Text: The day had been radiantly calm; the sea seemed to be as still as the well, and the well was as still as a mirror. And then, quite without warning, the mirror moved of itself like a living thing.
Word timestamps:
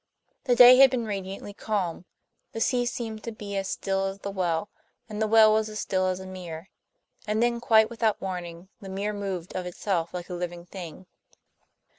The 0.45 0.55
day 0.55 0.77
had 0.77 0.89
been 0.89 1.05
radiantly 1.05 1.53
calm; 1.53 2.05
the 2.53 2.59
sea 2.59 2.87
seemed 2.87 3.23
to 3.23 3.31
be 3.31 3.55
as 3.55 3.69
still 3.69 4.05
as 4.07 4.17
the 4.17 4.31
well, 4.31 4.67
and 5.07 5.21
the 5.21 5.27
well 5.27 5.53
was 5.53 5.69
as 5.69 5.77
still 5.77 6.07
as 6.07 6.19
a 6.19 6.25
mirror. 6.25 6.69
And 7.27 7.39
then, 7.43 7.61
quite 7.61 7.87
without 7.87 8.19
warning, 8.19 8.69
the 8.81 8.89
mirror 8.89 9.13
moved 9.13 9.55
of 9.55 9.67
itself 9.67 10.11
like 10.11 10.27
a 10.29 10.33
living 10.33 10.65
thing. 10.65 11.05